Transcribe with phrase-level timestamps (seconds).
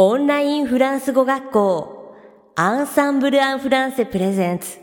[0.00, 2.14] オンラインフランス語学校
[2.54, 4.76] アンサンブル・アン・フランセプレゼンツ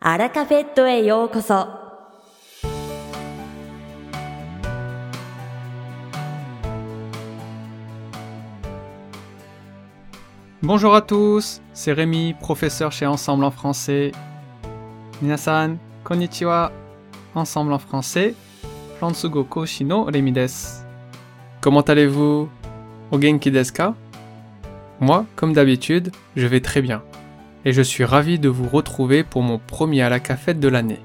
[0.00, 1.68] アラカフェットへようこそ
[10.60, 14.10] Bonjour à tous, c'est Rémi, professeur chez Ensemble en français.
[15.20, 16.72] Minasan, konnichiwa.
[17.36, 18.34] Ensemble en français,
[18.98, 20.82] Fransugo Koshi no Rémi desu.
[21.60, 22.48] Comment allez-vous
[23.12, 23.94] O genki desu ka
[24.99, 27.03] moi, comme d'habitude, je vais très bien.
[27.65, 30.99] Et je suis ravi de vous retrouver pour mon premier à la cafette de l'année.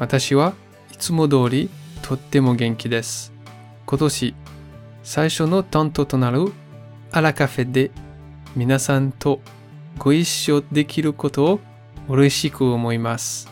[0.00, 0.54] Watashi wa
[0.92, 1.68] itsumo dori
[2.02, 3.30] tottemo genki desu.
[3.84, 4.34] Kotoshi,
[5.02, 6.50] saisho no tanto tonaru
[7.12, 7.90] à la cafette de
[8.56, 9.40] minasan to
[9.98, 11.60] goishou dekiru koto o
[12.08, 13.46] ureshiku omoimasu.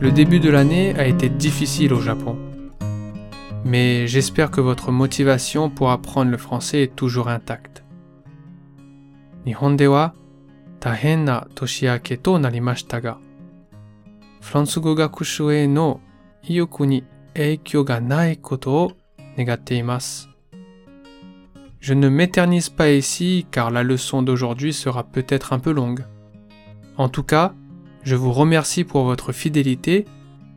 [0.00, 2.49] Le début de l'année a été difficile au Japon
[3.64, 7.84] mais j'espère que votre motivation pour apprendre le français est toujours intacte.
[9.46, 9.76] Nihon.
[9.76, 10.10] E
[21.80, 26.04] je ne m'éternise pas ici car la leçon d'aujourd'hui sera peut-être un peu longue.
[26.96, 27.54] En tout cas,
[28.02, 30.04] je vous remercie pour votre fidélité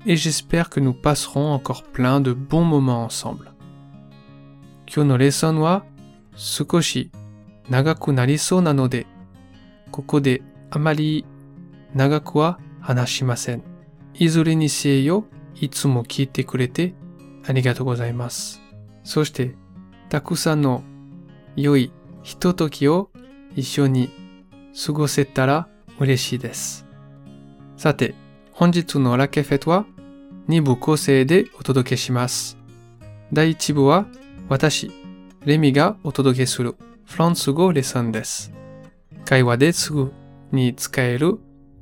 [0.07, 3.53] et j'espère que nous passerons encore plein de bons moments ensemble.
[4.87, 5.85] Kyo no lesson wa
[6.35, 7.11] sukoshi
[7.69, 9.05] nagaku narisou nanode,
[9.91, 11.25] koko de amari
[11.95, 13.61] nagaku wa hanashimasen.
[14.19, 15.25] Izure ni se yo
[15.61, 16.95] itsumo kiite kurete
[17.47, 18.61] arigatou gozaimasu.
[19.09, 19.55] そして、
[20.11, 20.83] たくさんの
[21.57, 21.91] 良い
[22.23, 23.11] ひとときを
[23.57, 24.11] 一緒に
[24.85, 25.67] 過ごせたら
[25.99, 26.85] 嬉しいです。
[27.79, 28.15] さて、
[28.53, 29.87] 本日のラケフェトは
[30.50, 32.58] 2部構成でお届けします。
[33.32, 34.06] 第1部は
[34.50, 34.92] 私、
[35.46, 38.52] レミがお届けするフランス語レッスンです。
[39.26, 40.12] 会話ですぐ
[40.52, 41.40] に使える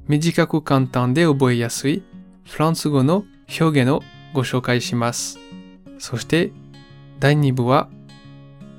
[0.07, 2.03] 短く簡単で覚えやすい
[2.45, 3.23] フランス語の
[3.59, 4.01] 表現を
[4.33, 5.39] ご紹介します。
[5.97, 6.51] そして
[7.19, 7.89] 第2部は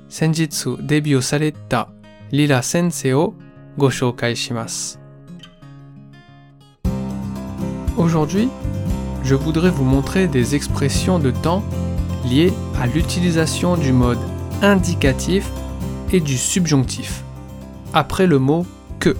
[0.09, 1.89] 先日デビューされた
[2.31, 3.33] リラ先生を
[3.77, 4.99] ご紹介します。
[7.95, 8.49] Aujourd'hui,
[9.23, 11.63] je voudrais vous montrer des expressions de temps
[12.25, 14.19] liées à l'utilisation du mode
[14.61, 15.49] indicatif
[16.11, 17.23] et du subjonctif,
[17.93, 18.65] après le mot
[18.99, 19.15] que.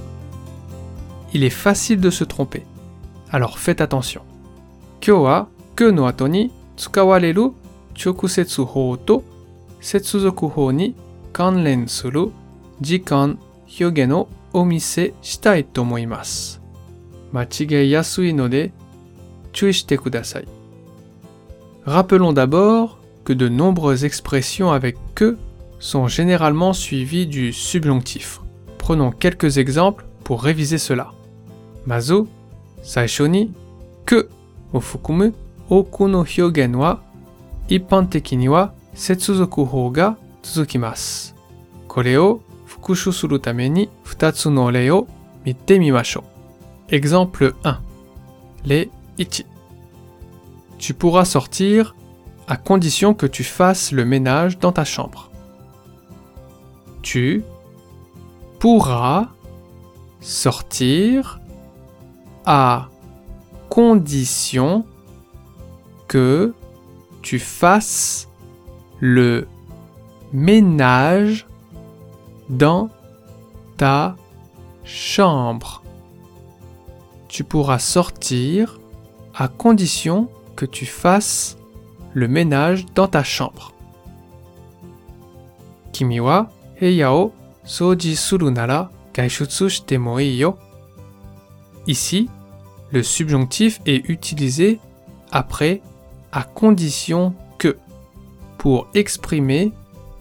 [1.34, 2.64] Il est facile de se tromper,
[3.32, 4.22] alors faites attention.
[5.00, 7.52] Kyo wa que no ato ni tsukawareru
[7.96, 9.24] chokusetsu hou to
[9.82, 10.94] setsuzoku hou ni
[11.34, 12.30] kanren suru
[12.80, 13.36] jikan
[13.68, 16.60] hyoge no omise shitai tomoimasu.
[17.34, 18.70] Machigei yasui no de
[21.86, 25.38] Rappelons d'abord que de nombreuses expressions avec que
[25.80, 28.42] sont généralement suivies du subjonctif.
[28.78, 31.12] Prenons quelques exemples pour réviser cela.
[31.86, 32.28] Mazo,
[32.84, 33.52] saishoni,
[34.06, 34.30] que
[34.74, 35.34] au fukumu,
[35.70, 37.04] oku hyogen wa
[37.70, 41.34] ippan teki ni wa setsuzoku hou ga tsuzukimasu.
[41.88, 45.08] Kore o fukushu suru tame ni futatsu no rei o
[45.46, 46.24] mite mimasho.
[46.90, 47.80] Exemple 1.
[48.66, 48.90] Les
[49.20, 49.24] 1.
[50.78, 51.96] Tu pourras sortir
[52.48, 55.30] à condition que tu fasses le ménage dans ta chambre.
[57.02, 57.44] Tu
[58.60, 59.30] pourras
[60.20, 61.40] sortir
[62.46, 62.90] à
[63.70, 64.86] condition
[66.08, 66.54] que
[67.22, 68.30] tu fasses
[69.00, 69.48] le
[70.32, 71.48] ménage
[72.50, 72.90] dans
[73.78, 74.16] ta
[74.84, 75.82] chambre.
[77.28, 78.80] Tu pourras sortir
[79.36, 81.58] à condition que tu fasses
[82.14, 83.74] le ménage dans ta chambre.
[85.92, 86.50] Kimi wa
[87.66, 89.68] souji suru nara gaishutsu.
[91.88, 92.30] Ici,
[92.92, 94.80] le subjonctif est utilisé
[95.32, 95.82] après
[96.32, 97.78] à condition que
[98.58, 99.74] pour exprimer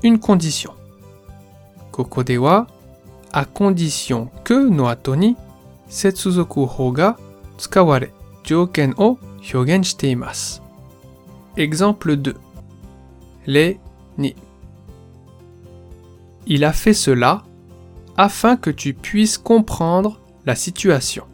[0.02, 0.72] une condition.
[1.92, 2.66] Koko de wa
[3.32, 5.36] à condition que no ato ni
[5.88, 7.16] setsuzoku hou ga
[7.58, 8.10] tsukaware
[11.56, 12.34] Exemple 2.
[13.46, 13.78] Les
[14.18, 14.34] ni.
[16.46, 17.42] Il a fait cela
[18.16, 21.24] afin que tu puisses comprendre la situation.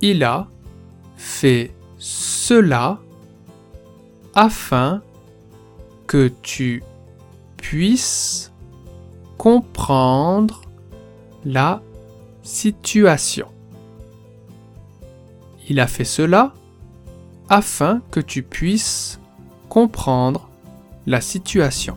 [0.00, 0.48] Il a
[1.16, 2.98] fait cela
[4.34, 5.02] afin
[6.06, 6.82] que tu
[7.56, 8.52] puisses
[9.38, 10.62] comprendre
[11.44, 11.82] la
[12.42, 13.53] situation.
[15.68, 16.52] Il a fait cela
[17.48, 19.20] afin que tu puisses
[19.68, 20.48] comprendre
[21.06, 21.96] la situation.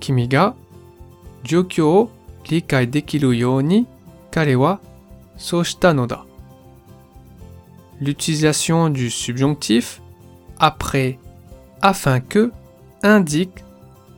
[0.00, 0.54] Kimi ga
[1.44, 2.10] jokyou o
[2.50, 3.32] likai dekiru.
[8.00, 10.02] L'utilisation du subjonctif
[10.58, 11.18] après
[11.80, 12.50] afin que
[13.02, 13.64] indique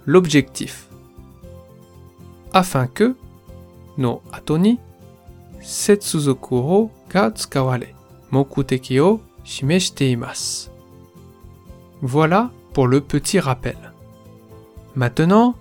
[0.06, 0.88] l'objectif.
[2.52, 3.16] Afin que
[3.98, 4.78] no ato ni
[5.60, 7.94] setsuzoku o ga tsukaware
[8.30, 10.70] mokuteki o shimeshite imasu.
[12.02, 13.76] Voilà pour le petit rappel.
[14.96, 15.54] Maintenant,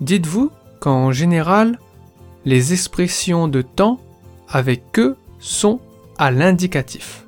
[0.00, 0.50] dites-vous
[0.80, 1.78] qu'en général,
[2.44, 4.00] les expressions de temps
[4.48, 5.80] avec que sont
[6.18, 7.26] à l'indicatif.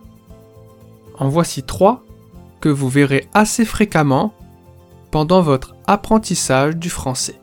[1.18, 2.02] En voici trois
[2.60, 4.32] que vous verrez assez fréquemment
[5.10, 7.40] pendant votre apprentissage du français.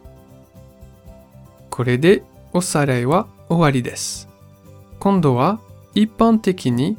[5.96, 6.98] Wa ippan teki ni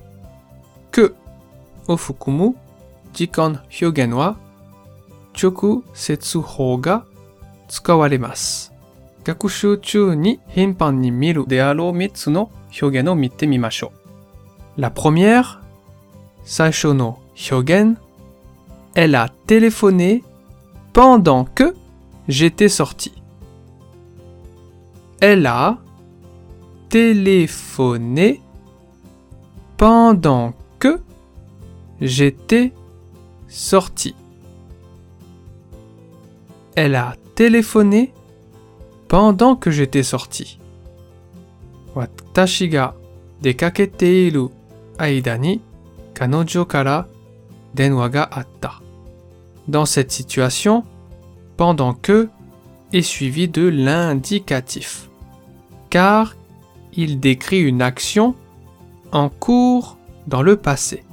[0.90, 1.12] que
[1.88, 2.54] o fukumu
[3.14, 4.36] jikan hyogen wa
[5.34, 7.04] choku setsu hou ga
[7.68, 8.72] tsukawaremasu.
[9.24, 12.30] Gakushu chū ni hinpan ni miru de aro mitsu.
[14.78, 15.60] La première,
[16.44, 17.96] Saisho no hyogen,
[18.94, 20.24] elle a téléphoné
[20.92, 21.74] pendant que
[22.28, 23.12] j'étais sorti.
[25.20, 25.78] Elle a
[26.88, 28.40] téléphoné
[29.76, 31.00] pendant que
[32.00, 32.72] j'étais
[33.48, 34.14] sorti.
[36.74, 38.12] Elle a téléphoné
[39.08, 40.58] pendant que j'étais sorti.
[41.94, 42.94] Watashi ga
[43.42, 44.48] dekakete iru
[44.98, 45.60] aida ni
[46.14, 47.08] kanojo kara.
[49.66, 50.82] Dans cette situation,
[51.56, 52.28] pendant que
[52.92, 55.08] est suivi de l'indicatif,
[55.88, 56.36] car
[56.92, 58.34] il décrit une action
[59.12, 61.04] en cours dans le passé.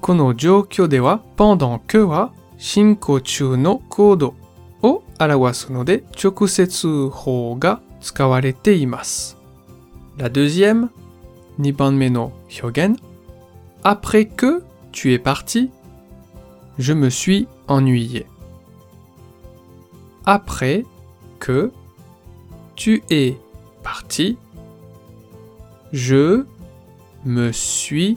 [0.00, 4.34] Kono joukyo de wa pendant que wa shinko chu no kodo
[4.82, 8.86] o arawasu no de chokusetsu hou ga tsukawarete.
[10.18, 10.88] La deuxième,
[11.58, 12.96] nibanme no hyogen,
[13.84, 14.62] après que
[14.92, 15.70] tu es parti,
[16.78, 18.26] je me suis ennuyé.
[20.26, 20.84] Après
[21.38, 21.72] que
[22.76, 23.36] tu es
[23.82, 24.36] parti,
[25.92, 26.44] je
[27.28, 28.16] me suis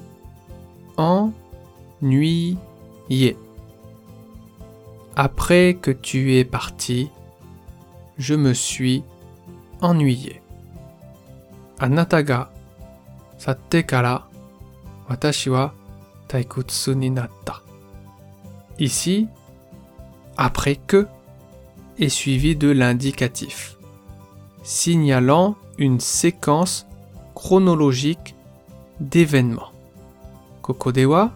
[0.95, 2.57] ennuyé.
[5.17, 7.09] Après que tu es parti,
[8.17, 9.03] je me suis
[9.81, 10.41] ennuyé.
[11.79, 12.51] Anata ga
[13.37, 14.29] satte kara
[15.09, 15.49] watashi.
[18.79, 19.27] Ici,
[20.37, 21.07] après que
[21.99, 23.77] est suivi de l'indicatif,
[24.63, 26.87] signalant une séquence
[27.35, 28.35] chronologique
[29.01, 29.73] d'événements.
[30.61, 31.31] Koko de wa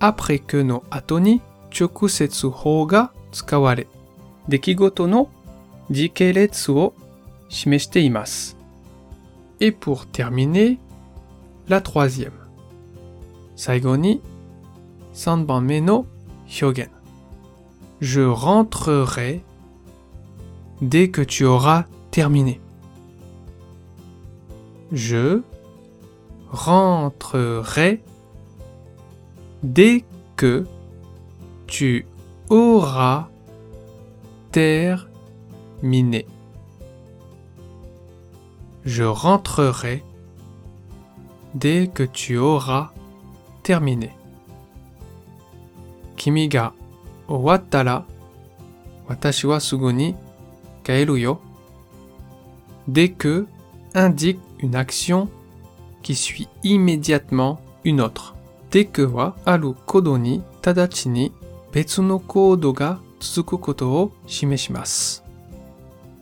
[0.00, 3.86] après que no ato ni chokusetsu hou ga tsukaware
[4.48, 5.28] dekigoto no
[5.88, 6.92] jikeretsu o
[7.48, 8.56] shimeshite.
[9.60, 10.78] Et pour terminer,
[11.68, 12.32] la troisième.
[13.54, 14.20] Saigo ni
[15.12, 16.06] sanbanme no
[16.46, 16.90] hyogen.
[18.00, 19.42] Je rentrerai
[20.82, 22.60] dès que tu auras terminé.
[24.92, 25.40] Je
[26.50, 28.02] rentrerai
[29.62, 30.04] dès
[30.36, 30.66] que
[31.66, 32.06] tu
[32.48, 33.28] auras
[34.52, 36.26] terminé.
[38.84, 40.04] Je rentrerai
[41.54, 42.92] dès que tu auras
[43.62, 44.12] terminé.
[46.16, 46.72] Kimi ga
[47.28, 48.06] owatta ra
[49.08, 49.58] watashi wa.
[52.88, 53.46] Dès que
[53.94, 55.28] indique une action
[56.06, 58.36] qui suit immédiatement une autre.
[58.70, 61.32] Dès que wa aru kodo ni tadachi ni
[61.72, 65.22] betsu no kodo ga tsuku koto o shimeshimasu.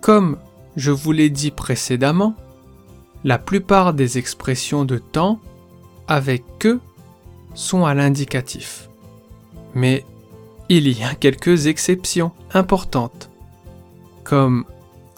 [0.01, 0.39] Comme
[0.75, 2.35] je vous l'ai dit précédemment,
[3.25, 5.39] la plupart des expressions de temps
[6.09, 6.81] avec que
[7.53, 8.89] sont à l'indicatif.
[9.75, 10.07] Mais
[10.71, 13.29] il y a quelques exceptions importantes,
[14.25, 14.65] comme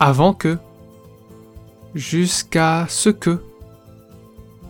[0.00, 0.58] avant que,
[1.94, 3.45] jusqu'à ce que,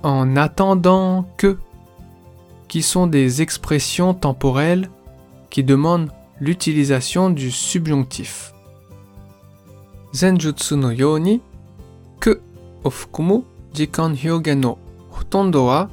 [0.07, 1.59] en attendant que,
[2.69, 4.89] qui sont des expressions temporelles
[5.51, 8.55] qui demandent l'utilisation du subjonctif.
[10.13, 11.41] Zenjutsu no you ni
[12.21, 12.41] que
[12.85, 13.43] o fukumu
[13.75, 14.79] jikan hyogen no
[15.11, 15.89] hotondo wa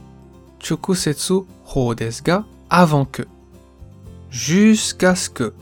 [2.70, 3.24] avant que
[4.30, 5.54] jusqu'à ce que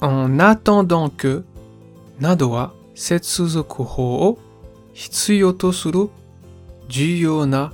[0.00, 1.44] en attendant que
[2.18, 4.38] nado wa setsuzoku hou
[4.94, 6.10] o
[6.92, 7.72] juyo na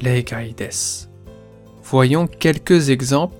[0.00, 1.06] reigai desu.
[1.84, 3.36] Voyons quelques exemples.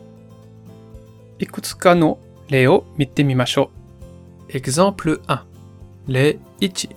[1.40, 2.18] Ikutsuka no
[2.48, 2.68] rei.
[4.48, 5.40] Exemple 1.
[6.06, 6.90] Les ichi.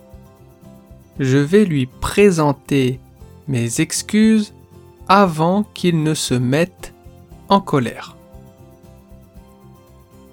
[1.18, 3.00] Je vais lui présenter
[3.48, 4.52] mes excuses
[5.08, 6.92] avant qu'il ne se mette
[7.48, 8.16] en colère.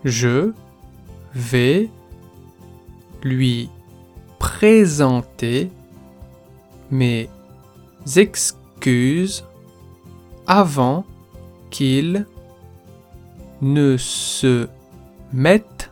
[0.04, 0.52] Je
[1.34, 1.90] vais
[3.24, 3.70] lui
[4.38, 5.72] présenter
[6.92, 7.43] mes excuses
[8.16, 9.46] excuses
[10.48, 11.06] avant
[11.70, 12.26] qu'il
[13.62, 14.68] ne se
[15.32, 15.92] mette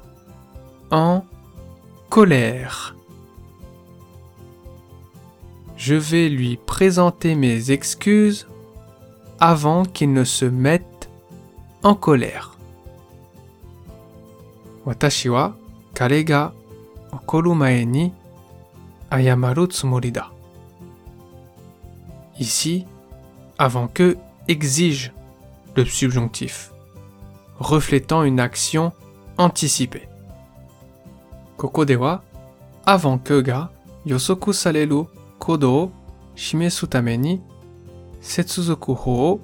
[0.91, 1.23] en
[2.09, 2.95] colère.
[5.77, 8.47] Je vais lui présenter mes excuses
[9.39, 11.09] avant qu'il ne se mette
[11.81, 12.57] en colère.
[14.85, 15.55] Watashi wa
[15.93, 16.51] kare.
[22.41, 22.87] Ici,
[23.59, 24.17] avant que
[24.47, 25.13] exige
[25.75, 26.71] le subjonctif,
[27.59, 28.93] reflétant une action
[29.37, 30.09] anticipée.
[31.55, 32.23] Koko de wa
[32.87, 33.71] avant que ga
[34.07, 35.03] yosoku sareru
[35.37, 35.91] kodo o
[36.35, 37.39] shimesu tame
[38.21, 39.39] setsuzoku hou o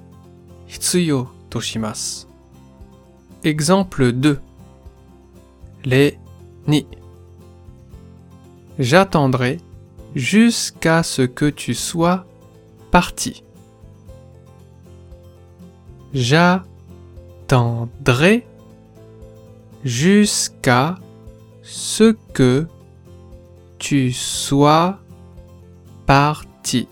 [0.66, 2.26] hitsuyo to shimasu.
[3.44, 4.40] Exemple 2.
[5.84, 6.18] Les
[6.66, 6.84] ni.
[8.80, 9.58] J'attendrai
[10.16, 12.27] jusqu'à ce que tu sois
[12.90, 13.42] parti.
[16.14, 16.66] J'attendrai
[19.84, 20.96] jusqu'à
[21.62, 22.66] ce que
[23.78, 24.98] tu sois
[26.06, 26.88] parti.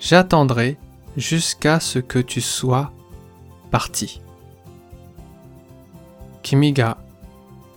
[0.00, 0.76] J'attendrai
[1.16, 2.92] jusqu'à ce que tu sois
[3.70, 4.20] parti.
[6.42, 6.96] Kimi ga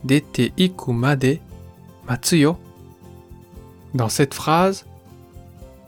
[0.04, 1.40] dete iku made
[2.08, 2.58] matsu yo.
[3.94, 4.86] Dans cette phrase,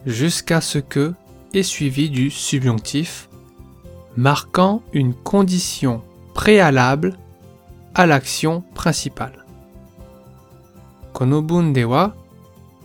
[0.06, 1.14] jusqu'à ce que
[1.54, 3.28] est suivi du subjonctif,
[4.16, 6.02] marquant une condition
[6.34, 7.16] préalable
[7.94, 9.44] à l'action principale.
[11.12, 12.14] Konobun de wa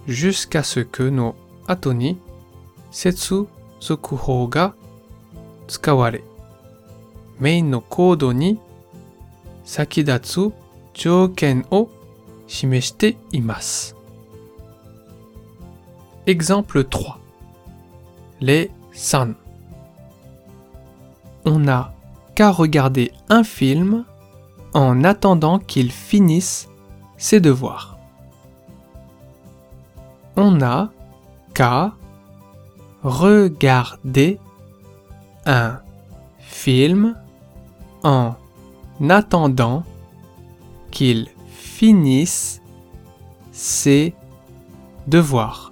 [0.08, 1.36] jusqu'à ce que no
[1.68, 2.18] ato ni
[2.92, 3.46] setsu
[3.82, 4.74] zokuhou ga
[5.68, 6.22] tsukaware.
[7.40, 8.58] Main no kodo ni
[9.64, 10.52] sakidatsu
[10.94, 11.90] jouken o
[12.48, 13.97] shimeshite imasu.
[16.28, 17.20] Exemple 3.
[18.42, 19.34] Les san.
[21.46, 21.94] On n'a
[22.36, 24.04] qu'à regarder un film
[24.74, 26.68] en attendant qu'il finisse
[27.16, 27.98] ses devoirs.
[30.36, 30.92] On n'a
[31.54, 31.94] qu'à
[33.04, 34.38] regarder
[35.46, 35.80] un
[36.40, 37.16] film
[38.04, 38.36] en
[39.10, 39.86] attendant
[40.92, 42.62] qu'il finisse
[43.54, 44.14] ses
[45.08, 45.72] devoirs.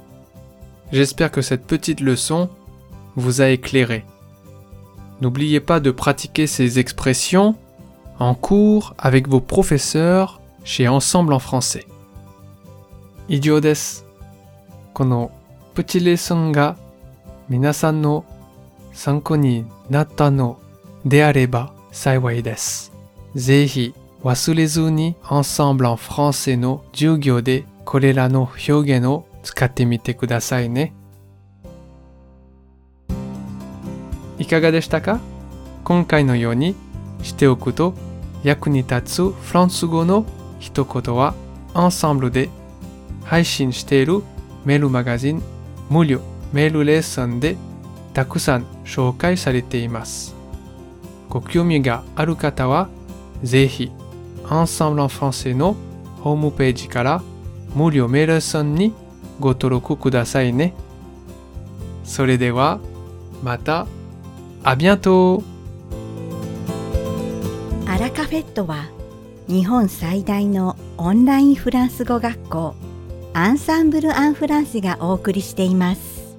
[0.91, 2.49] J'espère que cette petite leçon
[3.15, 4.05] vous a éclairé.
[5.21, 7.55] N'oubliez pas de pratiquer ces expressions
[8.19, 11.85] en cours avec vos professeurs chez Ensemble en français.
[13.29, 14.03] Idio desu.
[14.93, 15.31] Kono
[15.73, 16.75] petit leçon ga
[17.49, 18.25] minasan no
[18.91, 20.57] sanko natta no
[21.05, 22.91] de areba saiwai desu.
[23.35, 23.93] Zehi
[24.23, 28.49] wasurezu ni Ensemble en français no jugyo de korera no
[29.43, 30.93] 使ってみてくださいね。
[34.37, 35.19] いかがでしたか？
[35.83, 36.75] 今回のように
[37.21, 37.93] しておくと
[38.43, 40.25] 役に立つフランス語の
[40.59, 41.35] 一言は
[41.73, 42.49] Ensemble で
[43.23, 44.23] 配信している
[44.65, 45.43] メールマガジン
[45.89, 46.21] 無料
[46.53, 47.55] メールレッスンで
[48.13, 50.35] たくさん紹介されています。
[51.29, 52.89] ご興味がある方は
[53.43, 53.91] ぜひ
[54.45, 55.75] Ensemble en français の
[56.21, 57.23] ホームページから
[57.73, 58.93] 無料メールレッスンに
[59.41, 60.73] ご登録くださいね。
[62.05, 62.79] それでは
[63.43, 63.87] また
[64.63, 65.43] À bientôt!
[67.87, 68.89] アラカフェットは
[69.47, 72.75] 日本最大のオンラインフランス語学校
[73.33, 76.37] アンサンブル・アン・フランセがお送りしています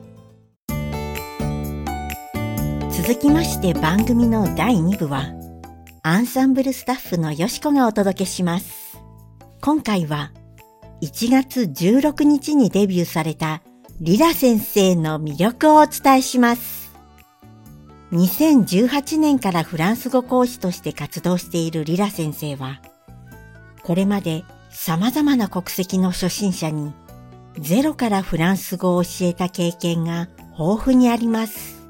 [2.90, 5.26] 続きまして番組の第2部は
[6.02, 8.98] アンサンブルスタッフのよしこがお届けします
[9.60, 10.32] 今回は
[11.02, 13.60] 1月16日にデビューされた
[14.00, 16.82] リラ先生の魅力をお伝えします
[18.12, 22.82] 2018年からフランス語講師として活動しているリラ先生は、
[23.82, 26.92] これまで様々な国籍の初心者に
[27.58, 30.28] ゼロからフランス語を教えた経験が
[30.58, 31.82] 豊富にあります。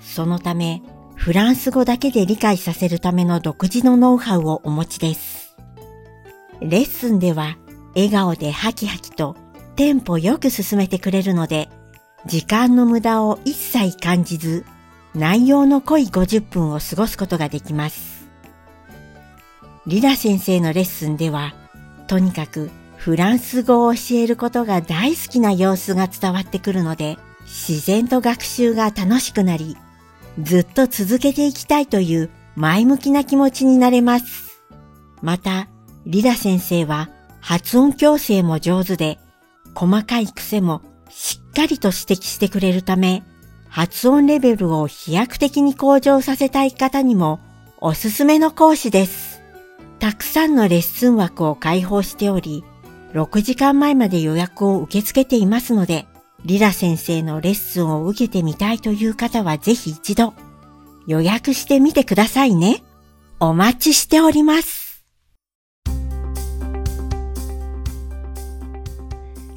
[0.00, 0.82] そのため、
[1.14, 5.56] フランス語だけで理解させるための独自のノウハウをお持ちです。
[6.60, 7.56] レッスンでは
[7.94, 9.36] 笑顔でハキハキと
[9.76, 11.68] テンポよく進めてくれるので、
[12.26, 14.64] 時間の無駄を一切感じず、
[15.14, 18.28] 内容の濃い50分を過ごすことができます。
[19.86, 21.54] リラ先生のレッスンでは、
[22.06, 29.76] とにかくフランス語を教えることが大好きな様子が伝わってくるので、自然と学習が楽しくなり、
[30.42, 34.62] ずっと続けていきたいという前向きな気持ちになれます。
[35.20, 35.68] また、
[36.06, 37.10] リラ先生は
[37.46, 39.18] 発音矯正も上手で、
[39.74, 43.22] 細かい癖もしっかりと指摘してくれるため、
[43.68, 47.40] 発音レベルを飛躍的に向上させたい方にも
[47.82, 49.42] おすすめの講師です。
[49.98, 52.64] たくさんのレッスン枠を開放しており、
[53.12, 56.06] 6時間前まで予約を受け付けていますので、
[56.46, 60.32] リラ先生のレッスンを受けてみたいという方はぜひ一度
[61.06, 62.82] 予約してみてくださいね。
[63.38, 64.83] お待ちしております。